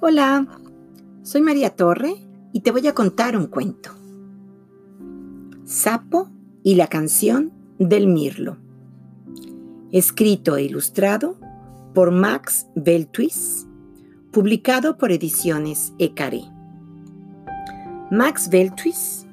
Hola, 0.00 0.46
soy 1.24 1.40
María 1.40 1.70
Torre 1.70 2.14
y 2.52 2.60
te 2.60 2.70
voy 2.70 2.86
a 2.86 2.94
contar 2.94 3.36
un 3.36 3.48
cuento. 3.48 3.90
Sapo 5.64 6.30
y 6.62 6.76
la 6.76 6.86
canción 6.86 7.50
del 7.80 8.06
mirlo. 8.06 8.58
Escrito 9.90 10.56
e 10.56 10.62
ilustrado 10.62 11.34
por 11.94 12.12
Max 12.12 12.68
Beltwis, 12.76 13.66
publicado 14.30 14.98
por 14.98 15.10
Ediciones 15.10 15.92
Ecaré. 15.98 16.42
Max 18.12 18.50
Beltwis 18.50 19.26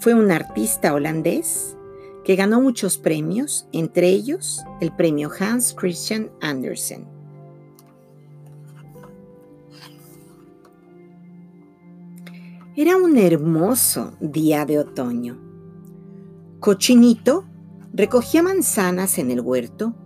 fue 0.00 0.14
un 0.14 0.30
artista 0.30 0.94
holandés 0.94 1.76
que 2.24 2.36
ganó 2.36 2.62
muchos 2.62 2.96
premios, 2.96 3.68
entre 3.72 4.08
ellos 4.08 4.64
el 4.80 4.92
premio 4.92 5.30
Hans 5.38 5.74
Christian 5.74 6.30
Andersen. 6.40 7.17
Era 12.80 12.96
un 12.96 13.18
hermoso 13.18 14.12
día 14.20 14.64
de 14.64 14.78
otoño. 14.78 15.36
Cochinito 16.60 17.44
recogía 17.92 18.40
manzanas 18.40 19.18
en 19.18 19.32
el 19.32 19.40
huerto 19.40 19.96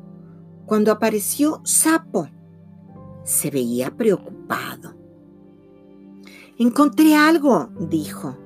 cuando 0.65 0.91
apareció 0.91 1.61
Sapo. 1.65 2.31
Se 3.25 3.51
veía 3.51 3.95
preocupado. 3.95 4.95
Encontré 6.57 7.15
algo, 7.15 7.69
dijo. 7.79 8.39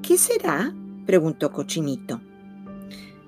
¿Qué 0.00 0.16
será? 0.16 0.72
preguntó 1.04 1.50
Cochinito. 1.50 2.20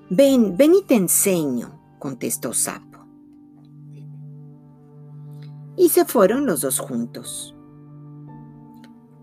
Ven, 0.09 0.55
ven 0.55 0.75
y 0.75 0.83
te 0.83 0.95
enseño, 0.95 1.97
contestó 1.99 2.53
Sapo. 2.53 3.05
Y 5.75 5.89
se 5.89 6.05
fueron 6.05 6.45
los 6.45 6.61
dos 6.61 6.79
juntos. 6.79 7.52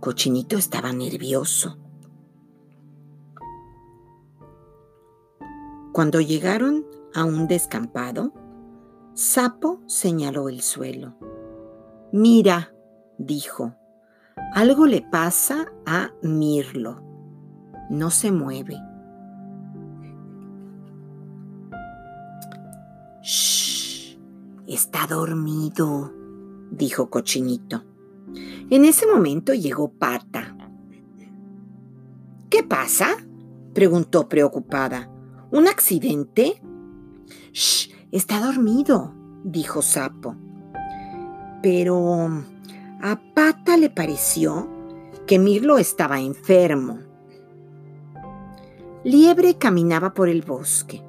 Cochinito 0.00 0.56
estaba 0.56 0.94
nervioso. 0.94 1.76
Cuando 5.92 6.22
llegaron 6.22 6.86
a 7.14 7.24
un 7.24 7.46
descampado, 7.46 8.32
Sapo 9.12 9.82
señaló 9.86 10.48
el 10.48 10.62
suelo. 10.62 11.16
Mira, 12.12 12.72
dijo, 13.18 13.74
algo 14.54 14.86
le 14.86 15.02
pasa 15.02 15.70
a 15.84 16.12
Mirlo. 16.22 17.02
No 17.90 18.10
se 18.10 18.32
mueve. 18.32 18.80
Shh, 23.22 24.16
está 24.66 25.06
dormido, 25.06 26.10
dijo 26.70 27.10
Cochinito. 27.10 27.89
En 28.70 28.84
ese 28.84 29.04
momento 29.04 29.52
llegó 29.52 29.90
Pata. 29.90 30.56
¿Qué 32.48 32.62
pasa? 32.62 33.16
preguntó 33.74 34.28
preocupada. 34.28 35.10
¿Un 35.50 35.66
accidente? 35.66 36.62
Shh, 37.52 37.90
está 38.12 38.40
dormido, 38.40 39.12
dijo 39.42 39.82
Sapo. 39.82 40.36
Pero 41.64 42.28
a 43.02 43.20
Pata 43.34 43.76
le 43.76 43.90
pareció 43.90 44.68
que 45.26 45.40
Mirlo 45.40 45.78
estaba 45.78 46.20
enfermo. 46.20 47.00
Liebre 49.02 49.58
caminaba 49.58 50.14
por 50.14 50.28
el 50.28 50.42
bosque. 50.42 51.02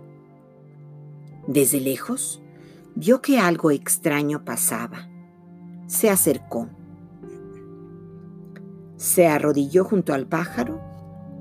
Desde 1.46 1.80
lejos 1.80 2.42
vio 2.96 3.22
que 3.22 3.38
algo 3.38 3.70
extraño 3.70 4.44
pasaba. 4.44 5.08
Se 5.86 6.10
acercó 6.10 6.68
se 9.02 9.26
arrodilló 9.26 9.84
junto 9.84 10.14
al 10.14 10.28
pájaro 10.28 10.80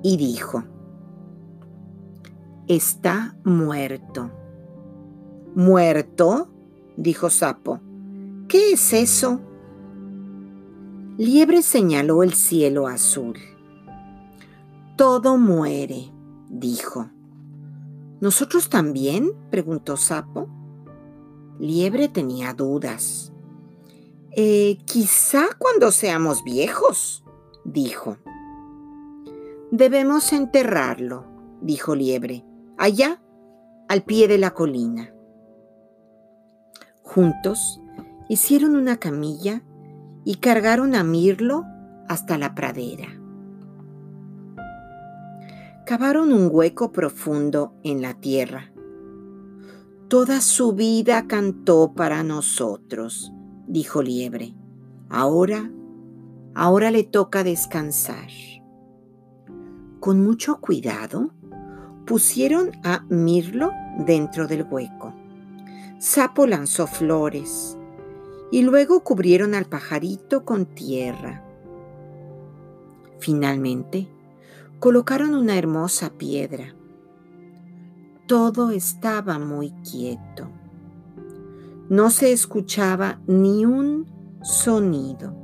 y 0.02 0.16
dijo, 0.16 0.64
Está 2.68 3.36
muerto. 3.44 4.30
¿Muerto? 5.54 6.48
dijo 6.96 7.28
Sapo. 7.28 7.80
¿Qué 8.48 8.72
es 8.72 8.94
eso? 8.94 9.42
Liebre 11.18 11.60
señaló 11.60 12.22
el 12.22 12.32
cielo 12.32 12.86
azul. 12.86 13.36
Todo 14.96 15.36
muere, 15.36 16.10
dijo. 16.48 17.10
¿Nosotros 18.22 18.70
también? 18.70 19.32
preguntó 19.50 19.98
Sapo. 19.98 20.48
Liebre 21.58 22.08
tenía 22.08 22.54
dudas. 22.54 23.34
Eh, 24.30 24.78
quizá 24.86 25.48
cuando 25.58 25.92
seamos 25.92 26.42
viejos, 26.42 27.22
dijo. 27.72 28.18
Debemos 29.70 30.32
enterrarlo, 30.32 31.24
dijo 31.60 31.94
Liebre, 31.94 32.44
allá, 32.76 33.20
al 33.88 34.02
pie 34.02 34.28
de 34.28 34.38
la 34.38 34.52
colina. 34.52 35.12
Juntos 37.02 37.80
hicieron 38.28 38.76
una 38.76 38.96
camilla 38.96 39.62
y 40.24 40.36
cargaron 40.36 40.94
a 40.94 41.02
Mirlo 41.04 41.64
hasta 42.08 42.38
la 42.38 42.54
pradera. 42.54 43.08
Cavaron 45.86 46.32
un 46.32 46.48
hueco 46.52 46.92
profundo 46.92 47.74
en 47.82 48.00
la 48.00 48.14
tierra. 48.14 48.72
Toda 50.08 50.40
su 50.40 50.72
vida 50.72 51.26
cantó 51.26 51.94
para 51.94 52.22
nosotros, 52.22 53.32
dijo 53.66 54.02
Liebre. 54.02 54.54
Ahora 55.08 55.70
Ahora 56.62 56.90
le 56.90 57.04
toca 57.04 57.42
descansar. 57.42 58.28
Con 59.98 60.22
mucho 60.22 60.60
cuidado, 60.60 61.30
pusieron 62.04 62.72
a 62.84 63.02
Mirlo 63.08 63.72
dentro 63.96 64.46
del 64.46 64.66
hueco. 64.70 65.14
Sapo 65.98 66.46
lanzó 66.46 66.86
flores 66.86 67.78
y 68.52 68.60
luego 68.60 69.02
cubrieron 69.02 69.54
al 69.54 69.64
pajarito 69.64 70.44
con 70.44 70.66
tierra. 70.66 71.42
Finalmente, 73.20 74.08
colocaron 74.80 75.34
una 75.34 75.56
hermosa 75.56 76.10
piedra. 76.10 76.74
Todo 78.28 78.70
estaba 78.70 79.38
muy 79.38 79.70
quieto. 79.90 80.50
No 81.88 82.10
se 82.10 82.32
escuchaba 82.32 83.18
ni 83.26 83.64
un 83.64 84.04
sonido 84.42 85.39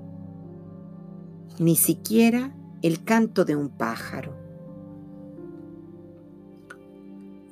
ni 1.59 1.77
siquiera 1.77 2.55
el 2.83 3.05
canto 3.05 3.45
de 3.45 3.57
un 3.57 3.69
pájaro. 3.69 4.35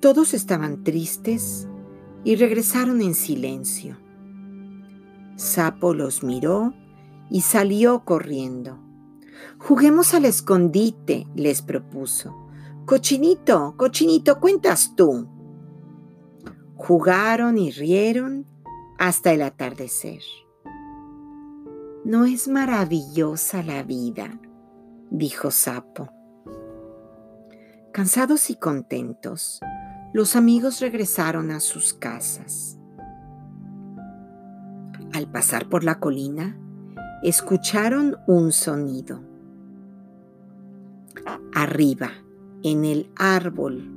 Todos 0.01 0.35
estaban 0.35 0.85
tristes 0.85 1.69
y 2.25 2.37
regresaron 2.37 3.01
en 3.01 3.15
silencio. 3.15 3.97
Sapo 5.37 5.95
los 5.95 6.23
miró 6.23 6.75
y 7.31 7.41
salió 7.41 8.05
corriendo. 8.05 8.79
Juguemos 9.59 10.15
al 10.15 10.27
escondite, 10.27 11.27
les 11.35 11.63
propuso. 11.63 12.35
Cochinito, 12.85 13.75
cochinito, 13.77 14.41
cuentas 14.41 14.95
tú. 14.95 15.27
Jugaron 16.77 17.57
y 17.57 17.71
rieron 17.71 18.47
hasta 18.99 19.33
el 19.33 19.43
atardecer. 19.43 20.21
¿No 22.05 22.27
es 22.27 22.49
maravillosa 22.49 23.63
la 23.63 23.83
vida? 23.83 24.39
dijo 25.11 25.51
Sapo. 25.51 26.11
Cansados 27.93 28.51
y 28.51 28.57
contentos, 28.57 29.59
los 30.13 30.37
amigos 30.37 30.81
regresaron 30.81 31.51
a 31.51 31.61
sus 31.61 31.95
casas. 31.95 32.79
Al 35.15 35.31
pasar 35.33 35.71
por 35.71 35.83
la 35.83 35.99
colina, 35.99 36.59
escucharon 37.23 38.19
un 38.27 38.53
sonido. 38.53 39.23
Arriba, 41.55 42.11
en 42.63 42.85
el 42.85 43.11
árbol, 43.17 43.91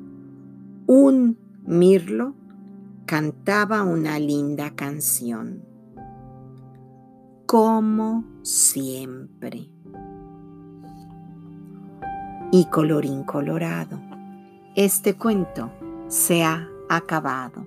un 0.88 1.38
mirlo 1.66 2.36
cantaba 3.06 3.84
una 3.84 4.18
linda 4.18 4.74
canción 4.76 5.77
como 7.48 8.26
siempre. 8.44 9.70
Y 12.52 12.66
colorín 12.66 13.24
colorado, 13.24 14.00
este 14.76 15.16
cuento 15.16 15.72
se 16.10 16.44
ha 16.44 16.68
acabado. 16.90 17.66